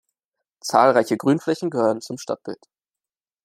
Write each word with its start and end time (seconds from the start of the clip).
Zahlreiche 0.61 1.15
Grünflächen 1.15 1.69
gehören 1.69 2.01
zum 2.01 2.17
Stadtbild. 2.17 2.57